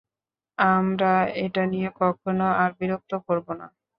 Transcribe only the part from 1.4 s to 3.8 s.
এটা নিয়ে কখনও আর বিতর্ক করব না।